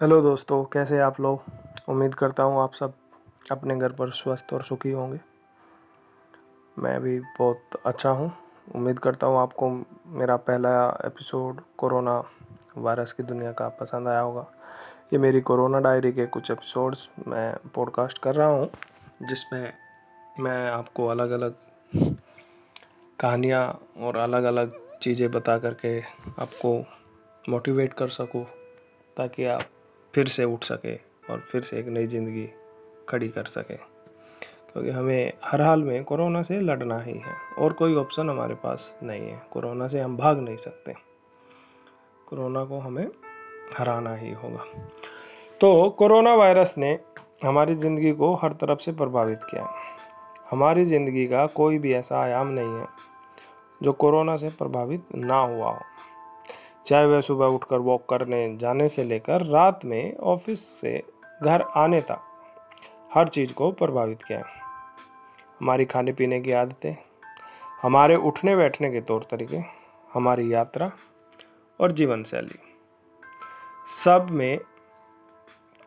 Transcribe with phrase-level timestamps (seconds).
[0.00, 1.42] Hello दोस्तों, कैसे आप लोग?
[1.88, 2.92] उम्मीद करता हूँ आप सब
[3.50, 5.18] अपने घर पर स्वस्थ और सुखी होंगे।
[6.78, 8.30] मैं भी बहुत अच्छा हूँ।
[8.74, 9.70] उम्मीद करता हूँ आपको
[10.18, 10.72] मेरा पहला
[11.04, 12.16] एपिसोड कोरोना
[12.76, 14.44] वायरस की दुनिया का पसंद आया होगा।
[15.12, 18.68] ये मेरी कोरोना डायरी के कुछ एपिसोड्स मैं पॉडकास्ट कर रहा हूँ,
[19.22, 19.72] जिसमें
[20.40, 21.54] मैं आपको अलग अलग
[23.20, 23.64] कहानियाँ
[24.00, 24.72] और अलग अलग
[25.02, 25.98] चीज़ें बता करके
[26.42, 26.76] आपको
[27.48, 28.44] मोटिवेट कर सकूँ,
[29.16, 29.62] ताकि आप
[30.16, 30.94] फिर से उठ सके
[31.32, 32.48] और फिर से एक नई ज़िंदगी
[33.08, 37.94] खड़ी कर सके। क्योंकि हमें हर हाल में कोरोना से लड़ना ही है और कोई
[37.94, 40.92] ऑप्शन हमारे पास नहीं है। कोरोना से हम भाग नहीं सकते।
[42.28, 43.06] कोरोना को हमें
[43.78, 44.64] हराना ही होगा।
[45.60, 46.98] तो कोरोना वायरस ने
[47.44, 49.68] हमारी ज़िंदगी को हर तरफ़ से प्रभावित किया। है
[50.50, 52.86] हमारी ज़िंदगी का कोई भी ऐसा आयाम नहीं है
[53.82, 55.80] जो कोरोना से प्रभावित ना हुआ हो।
[56.86, 61.02] चाहे वह सुबह उठकर वॉक करने जाने से लेकर रात में ऑफ़िस से
[61.42, 62.20] घर आने तक
[63.14, 64.44] हर चीज़ को प्रभावित किया। है
[65.60, 66.94] हमारी खाने पीने की आदतें,
[67.82, 69.58] हमारे उठने बैठने के तौर तरीके,
[70.14, 70.90] हमारी यात्रा
[71.80, 72.58] और जीवन शैली,
[74.04, 74.58] सब में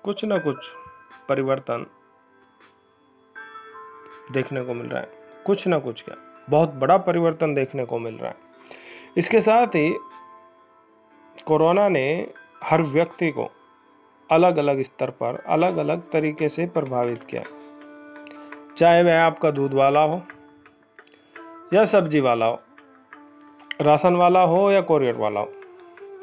[0.03, 0.67] कुछ ना कुछ
[1.29, 1.85] परिवर्तन
[4.31, 5.09] देखने को मिल रहा है।
[5.45, 6.15] कुछ ना कुछ क्या,
[6.49, 8.35] बहुत बड़ा परिवर्तन देखने को मिल रहा है।
[9.17, 9.97] इसके साथ ही
[11.49, 12.27] कोरोना ने
[12.63, 13.49] हर व्यक्ति को
[14.29, 17.43] अलग अलग स्तर पर अलग अलग तरीके से प्रभावित किया।
[18.77, 20.21] चाहे वह आपका दूध वाला हो
[21.73, 22.59] या सब्ज़ी वाला हो,
[23.81, 25.51] राशन वाला हो या कोरियर वाला हो,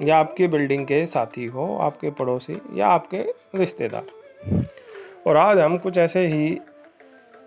[0.03, 3.25] या आपकी बिल्डिंग के साथी हो, आपके पड़ोसी या आपके
[3.55, 4.07] रिश्तेदार।
[5.27, 6.59] और आज हम कुछ ऐसे ही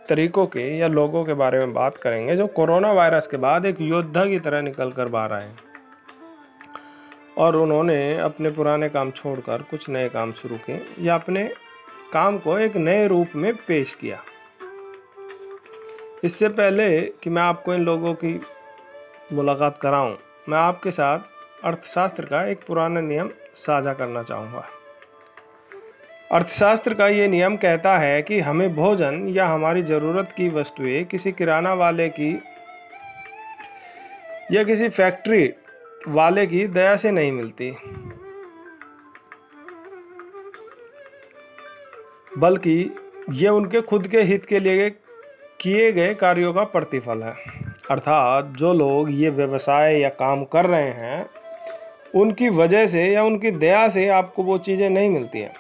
[0.10, 3.82] तरीकों के या लोगों के बारे में बात करेंगे जो कोरोना वायरस के बाद एक
[3.82, 5.69] योद्धा की तरह निकल कर बाहर आए हैं।
[7.40, 11.44] और उन्होंने अपने पुराने काम छोड़कर कुछ नए काम शुरू किए। या अपने
[12.14, 14.18] काम को एक नए रूप में पेश किया।
[16.24, 16.90] इससे पहले
[17.24, 18.40] कि मैं आपको इन लोगों की
[19.34, 20.16] मुलाकात कराऊं,
[20.50, 21.20] मैं आपके साथ
[21.64, 24.64] अर्थशास्त्र का एक पुराना नियम साझा करना चाहूँगा।
[26.32, 31.32] अर्थशास्त्र का ये नियम कहता है कि हमें भोजन या हमारी ज़रूरत की वस्तुएँ किसी
[31.32, 32.32] किराना वाले की
[34.52, 35.48] या किसी फैक्ट्री
[36.08, 37.78] वाले की दया से नहीं मिलती।
[42.38, 42.96] बल्कि
[43.32, 44.90] ये उनके खुद के हित के लिए
[45.62, 47.34] किए गए कार्यों का प्रतिफल है।
[47.92, 51.30] अर्थात जो लोग ये व्यवसाय या काम कर रहे हैं,
[52.16, 55.54] उनकी वजह से या उनकी दया से आपको वो चीज़ें नहीं मिलती हैं।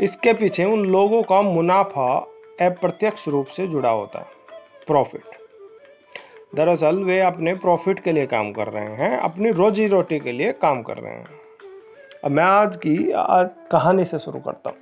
[0.00, 2.26] इसके पीछे उन लोगों का मुनाफा
[2.62, 4.26] अप्रत्यक्ष रूप से जुड़ा होता है।
[4.86, 5.39] प्रॉफिट।
[6.52, 10.52] दरअसल वे अपने प्रॉफिट के लिए काम कर रहे हैं, अपनी रोजी रोटी के लिए
[10.52, 11.28] काम कर रहे हैं।
[12.24, 14.78] अब मैं आज की, आज कहानी से शुरू करता हूँ।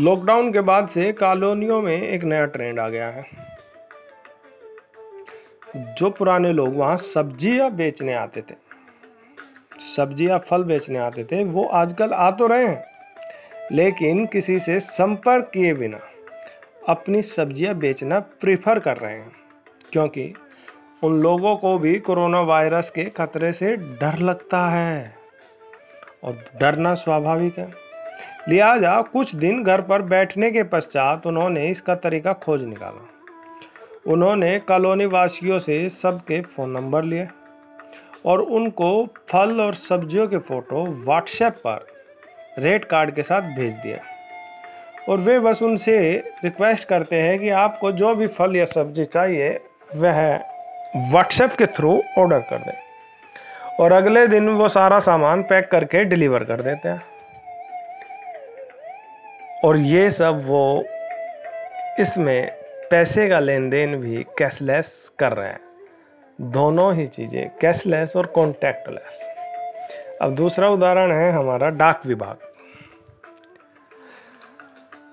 [0.00, 3.24] लॉकडाउन के बाद से कॉलोनियों में एक नया ट्रेंड आ गया है।
[5.76, 8.54] जो पुराने लोग वहाँ सब्ज़ियाँ बेचने आते थे,
[9.86, 12.84] सब्ज़ियाँ फल बेचने आते थे, वो आजकल आ तो रहे हैं,
[13.72, 15.98] लेकिन किसी से संपर्क किए बिना
[16.88, 19.32] अपनी सब्ज़ियाँ बेचना प्रीफर कर रहे हैं।
[19.94, 20.34] क्योंकि
[21.02, 25.14] उन लोगों को भी कोरोना वायरस के खतरे से डर लगता है।
[26.24, 27.68] और डरना स्वाभाविक है।
[28.48, 33.08] लिहाजा कुछ दिन घर पर बैठने के पश्चात उन्होंने इसका तरीका खोज निकाला।
[34.12, 37.28] उन्होंने कॉलोनी वासियों से सबके फ़ोन नंबर लिए
[38.26, 41.86] और उनको फल और सब्जियों के फ़ोटो व्हाट्सएप पर
[42.58, 43.98] रेट कार्ड के साथ भेज दिया।
[45.08, 49.58] और वे बस उनसे रिक्वेस्ट करते हैं कि आपको जो भी फल या सब्ज़ी चाहिए
[49.88, 50.34] वह
[51.10, 52.72] व्हाट्सएप के थ्रू ऑर्डर कर दें।
[53.80, 57.02] और अगले दिन वो सारा सामान पैक करके डिलीवर कर देते हैं।
[59.64, 60.84] और ये सब वो
[62.00, 62.50] इसमें
[62.90, 65.60] पैसे का लेन देन भी कैशलेस कर रहे हैं।
[66.52, 69.20] दोनों ही चीज़ें कैशलेस और कॉन्टैक्टलेस
[70.22, 72.36] अब दूसरा उदाहरण है हमारा डाक विभाग।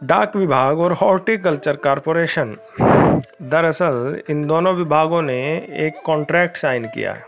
[0.04, 2.56] डाक विभाग और हॉर्टिकल्चर कॉरपोरेशन
[3.42, 5.42] दरअसल, इन दोनों विभागों ने
[5.86, 7.24] एक कॉन्ट्रैक्ट साइन किया है,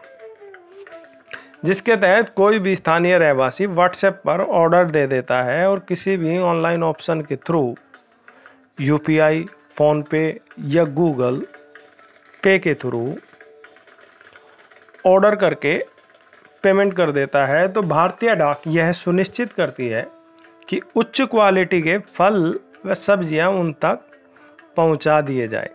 [1.65, 6.37] जिसके तहत कोई भी स्थानीय रहवासी व्हाट्सएप पर ऑर्डर दे देता है और किसी भी
[6.39, 7.75] ऑनलाइन ऑप्शन के थ्रू
[8.77, 9.45] यूपीआई
[9.77, 10.25] फ़ोनपे
[10.67, 11.41] या गूगल
[12.43, 13.05] पे के थ्रू
[15.05, 15.77] ऑर्डर करके
[16.63, 20.07] पेमेंट कर देता है। तो भारतीय डाक यह सुनिश्चित करती है
[20.69, 24.05] कि उच्च क्वालिटी के फल व सब्ज़ियाँ उन तक
[24.77, 25.69] पहुँचा दिए जाए।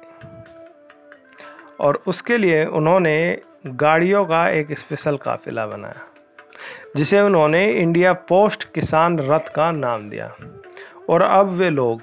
[1.81, 3.17] और उसके लिए उन्होंने
[3.67, 6.07] गाड़ियों का एक स्पेशल काफिला बनाया,
[6.97, 10.33] जिसे उन्होंने इंडिया पोस्ट किसान रथ का नाम दिया।
[11.11, 12.03] और अब वे लोग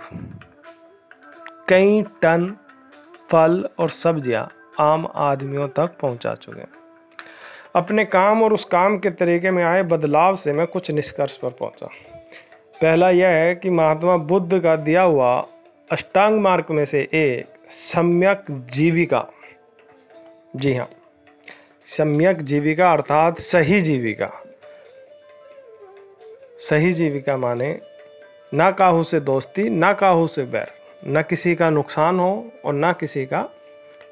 [1.70, 2.52] कई टन
[3.30, 4.48] फल और सब्ज़ियाँ
[4.80, 6.68] आम आदमियों तक पहुँचा चुके हैं।
[7.76, 11.50] अपने काम और उस काम के तरीके में आए बदलाव से मैं कुछ निष्कर्ष पर
[11.50, 11.88] पहुँचा।
[12.82, 15.36] पहला यह है कि महात्मा बुद्ध का दिया हुआ
[15.90, 19.26] अष्टांग मार्ग में से एक सम्यक जीविका
[20.56, 20.88] जी हाँ।
[21.86, 24.30] सम्यक जीविका अर्थात सही जीविका।
[26.60, 27.70] सही जीविका माने
[28.54, 30.72] ना काहू से दोस्ती, ना काहू से बैर,
[31.08, 33.48] न किसी का नुकसान हो और ना किसी का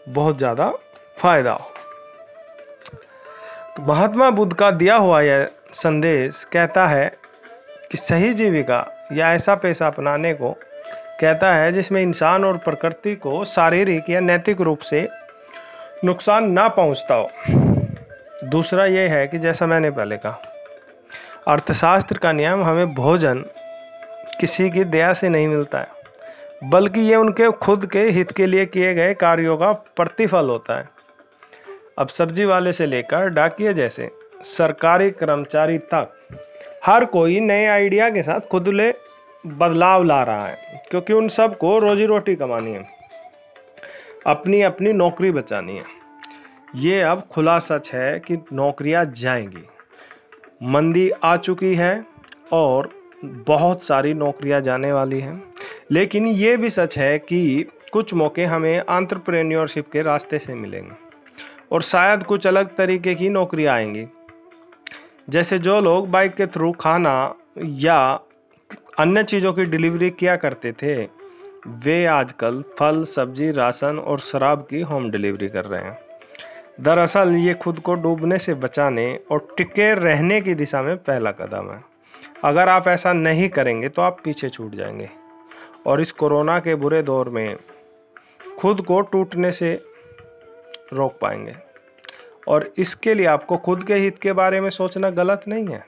[0.10, 0.70] बहुत ज़्यादा
[1.18, 1.72] फ़ायदा हो।
[3.78, 7.12] तो महात्मा बुद्ध का दिया हुआ यह संदेश कहता है
[7.92, 10.52] कि सही जीविका या ऐसा पेशा अपनाने को
[11.20, 15.08] कहता है जिसमें इंसान और प्रकृति को शारीरिक या नैतिक रूप से
[16.04, 17.30] नुकसान ना पहुँचता हो।
[18.46, 20.42] दूसरा ये है कि जैसा मैंने पहले कहा,
[21.48, 23.44] अर्थशास्त्र का नियम हमें भोजन
[24.40, 25.88] किसी की दया से नहीं मिलता है,
[26.64, 30.90] बल्कि ये उनके खुद के हित के लिए किए गए कार्यों का प्रतिफल होता है।
[32.00, 34.10] अब सब्ज़ी वाले से लेकर डाकिए जैसे
[34.48, 36.18] सरकारी कर्मचारी तक
[36.86, 38.90] हर कोई नए आइडिया के साथ खुद ले
[39.44, 42.86] बदलाव ला रहा है, क्योंकि उन सबको रोजी रोटी कमानी है।
[44.26, 45.84] अपनी अपनी नौकरी बचानी है।
[46.76, 49.64] ये अब खुला सच है कि नौकरियाँ जाएँगी।
[50.64, 52.06] मंदी आ चुकी है
[52.54, 52.90] और
[53.26, 55.42] बहुत सारी नौकरियाँ जाने वाली हैं।
[55.92, 60.96] लेकिन ये भी सच है कि कुछ मौके हमें आंट्रप्रेन्योरशिप के रास्ते से मिलेंगे
[61.72, 64.06] और शायद कुछ अलग तरीके की नौकरियाँ आएँगी।
[65.30, 67.98] जैसे जो लोग बाइक के थ्रू खाना या
[69.00, 71.23] अन्य चीज़ों की डिलीवरी किया करते थे
[71.68, 76.00] वे आजकल फल, सब्ज़ी, राशन और शराब की होम डिलीवरी कर रहे हैं।
[76.82, 81.72] दरअसल ये खुद को डूबने से बचाने और टिके रहने की दिशा में पहला कदम
[81.72, 81.82] है।
[82.44, 85.10] अगर आप ऐसा नहीं करेंगे तो आप पीछे छूट जाएँगे।
[85.88, 87.56] और इस कोरोना के बुरे दौर में
[88.60, 89.84] खुद को टूटने से
[90.94, 91.56] रोक पाएँगे।
[92.48, 95.86] और इसके लिए आपको खुद के हित के बारे में सोचना गलत नहीं है।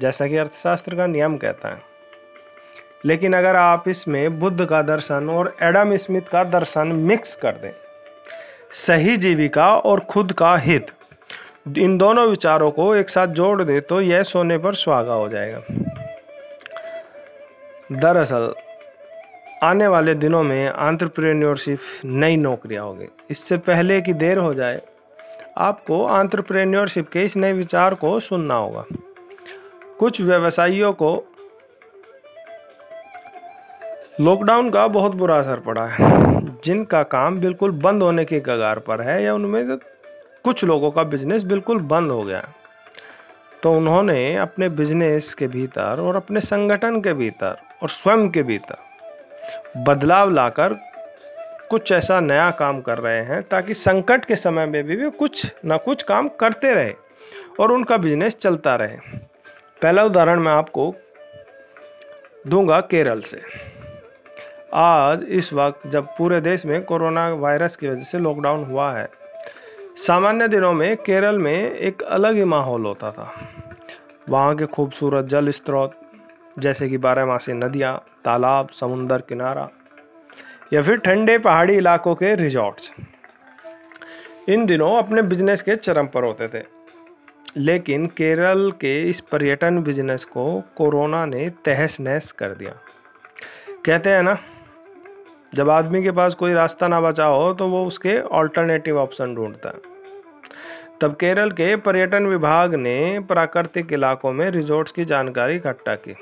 [0.00, 1.93] जैसा कि अर्थशास्त्र का नियम कहता है
[3.06, 7.72] लेकिन अगर आप इसमें बुद्ध का दर्शन और एडम स्मिथ का दर्शन मिक्स कर दें,
[8.72, 10.86] सही जीविका और खुद का हित,
[11.78, 15.60] इन दोनों विचारों को एक साथ जोड़ दें तो यह सोने पर सुहागा हो जाएगा।
[17.92, 18.54] दरअसल,
[19.62, 24.80] आने वाले दिनों में आंट्रप्रेन्योरशिप नई नौकरियाँ होगी। इससे पहले कि देर हो जाए,
[25.58, 28.84] आपको आंट्रप्रेन्योरशिप के इस नए विचार को सुनना होगा।
[29.98, 31.24] कुछ व्यवसायियों को
[34.20, 36.08] लॉकडाउन का बहुत बुरा असर पड़ा है।
[36.64, 39.76] जिनका काम बिल्कुल बंद होने के कगार पर है या उनमें से
[40.44, 42.42] कुछ लोगों का बिज़नेस बिल्कुल बंद हो गया।
[43.62, 49.82] तो उन्होंने अपने बिज़नेस के भीतर और अपने संगठन के भीतर और स्वयं के भीतर
[49.86, 50.78] बदलाव लाकर
[51.70, 55.46] कुछ ऐसा नया काम कर रहे हैं ताकि संकट के समय में भी वे कुछ
[55.64, 56.94] ना कुछ काम करते रहे
[57.60, 58.96] और उनका बिज़नेस चलता रहे।
[59.82, 60.94] पहला उदाहरण मैं आपको
[62.48, 63.73] दूँगा केरल से।
[64.76, 69.08] आज इस वक्त जब पूरे देश में कोरोना वायरस की वजह से लॉकडाउन हुआ है,
[70.06, 73.34] सामान्य दिनों में केरल में एक अलग ही माहौल होता था।
[74.28, 75.92] वहाँ के खूबसूरत जल स्रोत,
[76.58, 79.68] जैसे कि बारहमासी नदियाँ, तालाब, समुंदर किनारा,
[80.72, 82.90] या फिर ठंडे पहाड़ी इलाकों के रिजॉर्ट्स
[84.48, 86.64] इन दिनों अपने बिज़नेस के चरम पर होते थे।
[87.56, 92.72] लेकिन केरल के इस पर्यटन बिज़नेस को कोरोना ने तहस नहस कर दिया।
[93.84, 94.38] कहते हैं ना
[95.54, 99.68] जब आदमी के पास कोई रास्ता ना बचा हो तो वो उसके ऑल्टरनेटिव ऑप्शन ढूंढता
[99.68, 99.92] है।
[101.00, 106.14] तब केरल के पर्यटन विभाग ने प्राकृतिक इलाकों में रिजॉर्ट्स की जानकारी इकट्ठा की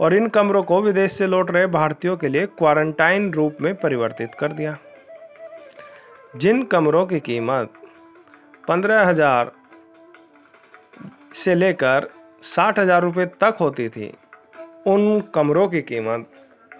[0.00, 4.34] और इन कमरों को विदेश से लौट रहे भारतीयों के लिए क्वारंटाइन रूप में परिवर्तित
[4.34, 4.76] कर दिया।
[6.34, 7.72] जिन कमरों की कीमत
[8.68, 9.50] पंद्रह हज़ार
[11.34, 12.08] से लेकर
[12.44, 14.12] साठ हज़ार रुपये तक होती थी,
[14.86, 16.26] उन कमरों की कीमत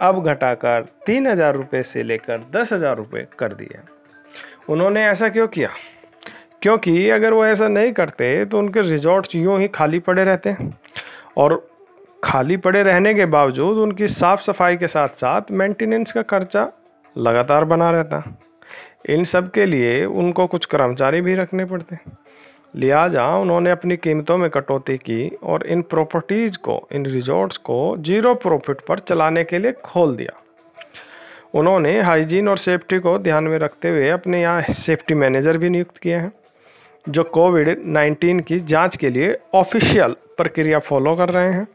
[0.02, 3.78] अब घटाकर तीन हज़ार रुपये से लेकर दस हज़ार रुपये कर दिए।
[4.68, 5.68] उन्होंने ऐसा क्यों किया?
[6.62, 10.54] क्योंकि अगर वो ऐसा नहीं करते तो उनके रिजॉर्ट यूँ ही खाली पड़े रहते
[11.36, 11.60] और
[12.24, 16.68] खाली पड़े रहने के बावजूद उनकी साफ़ सफ़ाई के साथ साथ मेंटेनेंस का खर्चा
[17.16, 18.22] लगातार बना रहता।
[19.10, 21.96] इन सब के लिए उनको कुछ कर्मचारी भी रखने पड़ते।
[22.76, 28.34] लिहाजा उन्होंने अपनी कीमतों में कटौती की और इन प्रॉपर्टीज़ को, इन रिजॉर्ट्स को ज़ीरो
[28.34, 30.38] प्रॉफिट पर चलाने के लिए खोल दिया।
[31.54, 35.96] उन्होंने हाइजीन और सेफ्टी को ध्यान में रखते हुए अपने यहाँ सेफ्टी मैनेजर भी नियुक्त
[35.96, 36.32] किए हैं,
[37.08, 41.66] जो कोविड 19 की जाँच के लिए ऑफिशियल प्रक्रिया फॉलो कर रहे हैं।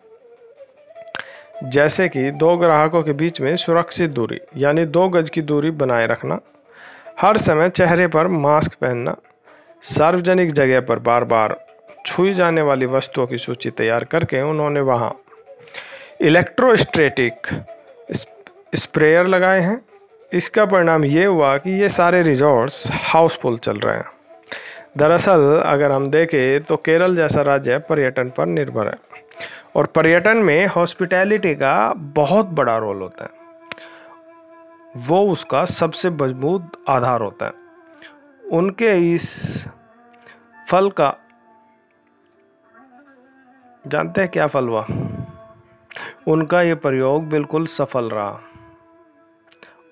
[1.64, 6.08] जैसे कि दो ग्राहकों के बीच में सुरक्षित दूरी, यानी दो गज की दूरी बनाए
[6.08, 6.40] रखना,
[7.22, 9.16] हर समय चेहरे पर मास्क पहनना
[9.88, 11.62] सार्वजनिक जगह पर बार बार
[12.06, 15.16] छुई जाने वाली वस्तुओं की सूची तैयार करके उन्होंने वहाँ
[16.22, 17.48] इलेक्ट्रोस्टेटिक
[18.76, 19.82] स्प्रेयर लगाए हैं।
[20.34, 24.06] इसका परिणाम ये हुआ कि ये सारे रिजॉर्ट्स हाउसफुल चल रहे हैं।
[24.98, 28.96] दरअसल, अगर हम देखें तो केरल जैसा राज्य पर्यटन पर निर्भर है
[29.76, 33.30] और पर्यटन में हॉस्पिटैलिटी का बहुत बड़ा रोल होता है।
[34.98, 37.54] वो उसका सबसे मज़बूत आधार होता है।
[38.52, 39.66] उनके इस
[40.68, 41.14] फल का।
[43.86, 44.86] जानते हैं क्या फल हुआ?
[46.28, 48.40] उनका ये प्रयोग बिल्कुल सफल रहा।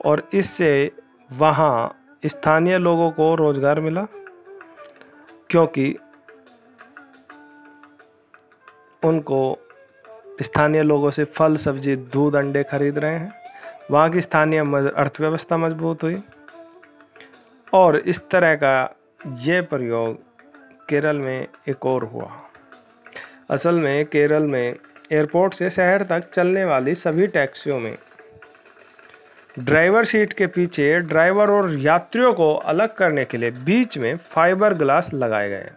[0.05, 0.91] और इससे
[1.29, 4.05] वहाँ स्थानीय लोगों को रोज़गार मिला,
[5.49, 5.95] क्योंकि
[9.03, 9.57] उनको
[10.41, 13.33] स्थानीय लोगों से फल, सब्ज़ी, दूध, अंडे खरीद रहे हैं।
[13.91, 16.21] वहाँ की स्थानीय अर्थव्यवस्था मज़बूत हुई।
[17.73, 18.77] और इस तरह का
[19.41, 20.23] ये प्रयोग
[20.89, 22.29] केरल में एक और हुआ।
[23.49, 24.75] असल में केरल में
[25.11, 27.95] एयरपोर्ट से शहर तक चलने वाली सभी टैक्सियों में
[29.59, 34.73] ड्राइवर सीट के पीछे ड्राइवर और यात्रियों को अलग करने के लिए बीच में फाइबर
[34.73, 35.69] ग्लास लगाए गए,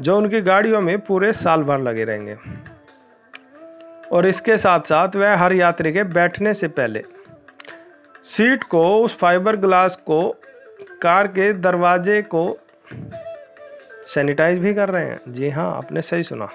[0.00, 2.36] जो उनकी गाड़ियों में पूरे साल भर लगे रहेंगे।
[4.12, 7.02] और इसके साथ साथ वह हर यात्री के बैठने से पहले
[8.26, 10.28] सीट को उस फाइबर ग्लास को
[11.02, 12.46] कार के दरवाजे को
[14.06, 16.48] सैनिटाइज भी कर रहे हैं। जी हाँ आपने सही सुना।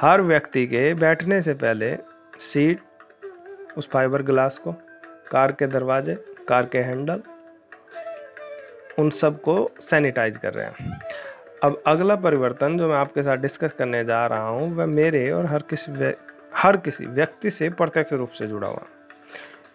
[0.00, 1.94] हर व्यक्ति के बैठने से पहले
[2.40, 2.78] सीट,
[3.76, 4.72] उस फाइबर ग्लास को,
[5.30, 6.14] कार के दरवाजे,
[6.48, 7.22] कार के हैंडल,
[8.98, 10.98] उन सबको सैनिटाइज कर रहे हैं।
[11.62, 15.46] अब अगला परिवर्तन जो मैं आपके साथ डिस्कस करने जा रहा हूँ, वह मेरे और
[15.46, 16.12] हर किसी
[16.54, 18.82] हर किसी व्यक्ति से प्रत्यक्ष रूप से जुड़ा हुआ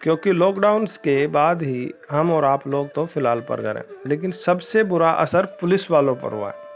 [0.02, 4.82] क्योंकि लॉकडाउन के बाद ही हम और आप लोग तो फ़िलहाल पर गए लेकिन सबसे
[4.84, 6.66] बुरा असर पुलिस वालों पर हुआ है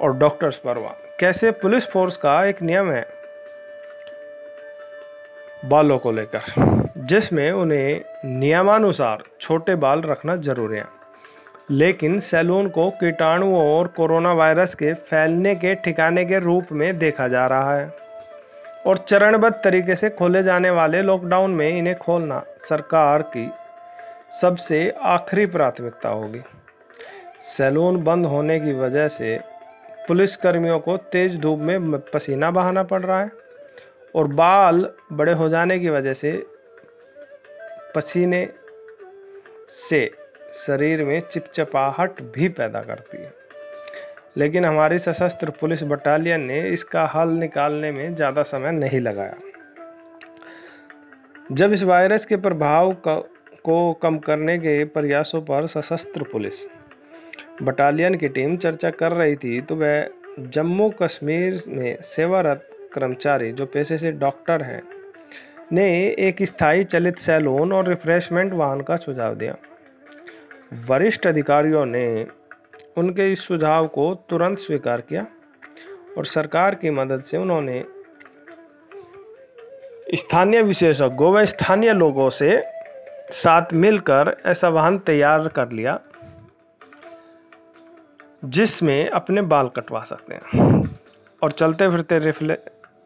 [0.00, 3.06] और डॉक्टर्स पर हुआ। कैसे पुलिस फोर्स का एक नियम है
[5.64, 6.42] बालों को लेकर,
[6.98, 10.84] जिसमें उन्हें नियमानुसार छोटे बाल रखना ज़रूरी है।
[11.70, 17.28] लेकिन सैलून को कीटाणुओं और कोरोना वायरस के फैलने के ठिकाने के रूप में देखा
[17.28, 17.86] जा रहा है।
[18.86, 23.50] और चरणबद्ध तरीके से खोले जाने वाले लॉकडाउन में इन्हें खोलना सरकार की
[24.40, 26.40] सबसे आखिरी प्राथमिकता होगी।
[27.46, 29.38] सैलून बंद होने की वजह से
[30.08, 33.30] पुलिसकर्मियों को तेज धूप में, पसीना बहाना पड़ रहा है
[34.14, 36.32] और बाल बड़े हो जाने की वजह से
[37.94, 38.48] पसीने
[39.70, 40.06] से
[40.66, 43.43] शरीर में चिपचिपाहट भी पैदा करती है।
[44.36, 49.34] लेकिन हमारी सशस्त्र पुलिस बटालियन ने इसका हल निकालने में ज़्यादा समय नहीं लगाया।
[51.52, 56.64] जब इस वायरस के प्रभाव को कम करने के प्रयासों पर सशस्त्र पुलिस
[57.62, 60.06] बटालियन की टीम चर्चा कर रही थी तो वह
[60.48, 64.82] जम्मू कश्मीर में सेवारत कर्मचारी जो पेशे से डॉक्टर हैं,
[65.72, 65.86] ने
[66.18, 69.54] एक स्थायी चलित सैलून और रिफ्रेशमेंट वाहन का सुझाव दिया।
[70.88, 72.04] वरिष्ठ अधिकारियों ने
[72.98, 75.26] उनके इस सुझाव को तुरंत स्वीकार किया
[76.18, 77.84] और सरकार की मदद से उन्होंने
[80.14, 82.64] स्थानीय विशेषज्ञों व स्थानीय लोगों से
[83.30, 86.00] साथ मिलकर ऐसा वाहन तैयार कर लिया,
[88.44, 90.90] जिसमें अपने बाल कटवा सकते हैं
[91.42, 92.18] और चलते फिरते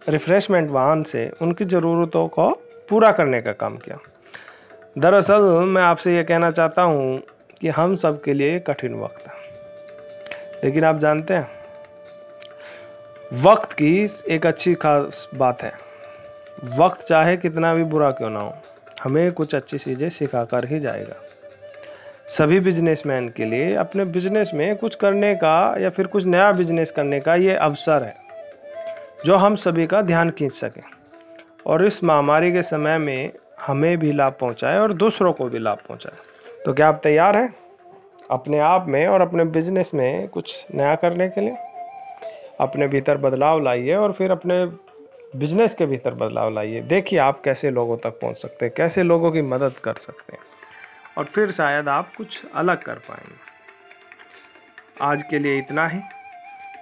[0.09, 2.51] रिफ्रेशमेंट वाहन से उनकी ज़रूरतों को
[2.89, 3.99] पूरा करने का काम किया।
[4.99, 7.23] दरअसल, मैं आपसे ये कहना चाहता हूँ
[7.61, 9.38] कि हम सब के लिए कठिन वक्त है।
[10.65, 11.49] लेकिन आप जानते हैं,
[13.43, 15.73] वक्त की एक अच्छी खास बात है।
[16.79, 18.55] वक्त चाहे कितना भी बुरा क्यों ना हो,
[19.03, 21.17] हमें कुछ अच्छी चीज़ें सिखा कर ही जाएगा।
[22.29, 26.91] सभी बिजनेसमैन के लिए अपने बिज़नेस में कुछ करने का या फिर कुछ नया बिज़नेस
[26.91, 28.15] करने का ये अवसर है,
[29.27, 30.83] जो हम सभी का ध्यान खींच सकें।
[31.67, 35.79] और इस महामारी के समय में हमें भी लाभ पहुँचाए और दूसरों को भी लाभ
[35.89, 36.17] पहुँचाए।
[36.65, 37.55] तो क्या आप तैयार हैं?
[38.31, 41.57] अपने आप में और अपने बिज़नेस में कुछ नया करने के लिए।
[42.61, 44.65] अपने भीतर बदलाव लाइए और फिर अपने
[45.39, 49.33] बिज़नेस के भीतर बदलाव लाइए। देखिए आप कैसे लोगों तक पहुँच सकते हैं, कैसे लोगों
[49.33, 50.43] की मदद कर सकते हैं
[51.19, 53.37] और फिर शायद आप कुछ अलग कर पाएँगे।
[55.01, 56.01] आज के लिए इतना ही।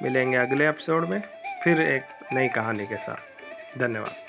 [0.02, 1.22] मिलेंगे अगले एपिसोड में
[1.64, 4.25] फिर एक नई कहानी के साथ। धन्यवाद।